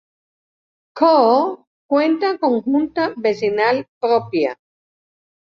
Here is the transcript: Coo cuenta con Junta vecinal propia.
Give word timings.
Coo 0.99 1.43
cuenta 1.91 2.27
con 2.41 2.53
Junta 2.63 3.13
vecinal 3.25 3.77
propia. 4.01 4.51